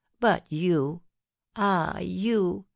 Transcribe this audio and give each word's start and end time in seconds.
But 0.19 0.51
you! 0.51 1.01
ah, 1.55 1.99
you! 1.99 2.65